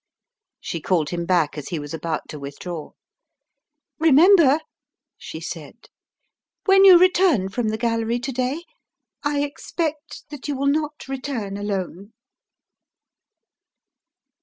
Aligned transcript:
She 0.59 0.81
called 0.81 1.11
him 1.11 1.27
back 1.27 1.59
as 1.59 1.67
he 1.69 1.77
was 1.77 1.93
about 1.93 2.27
to 2.29 2.39
withdraw. 2.39 2.93
"Remember," 3.99 4.59
she 5.15 5.39
said, 5.39 5.75
"when 6.65 6.83
you 6.85 6.97
return 6.97 7.49
from 7.49 7.69
the 7.69 7.77
gallery 7.77 8.17
to 8.17 8.31
day 8.31 8.63
I 9.21 9.41
expect 9.43 10.27
that 10.31 10.47
you 10.47 10.55
will 10.57 10.65
not 10.65 11.07
return 11.07 11.55
alone." 11.55 12.13